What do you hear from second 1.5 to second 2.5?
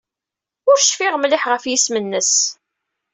ɣef yisem-nnes.